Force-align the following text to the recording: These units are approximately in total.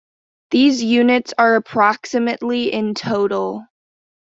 These 0.49 0.81
units 0.81 1.31
are 1.37 1.57
approximately 1.57 2.73
in 2.73 2.95
total. 2.95 3.67